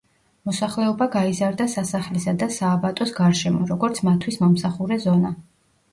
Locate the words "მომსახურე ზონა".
4.45-5.35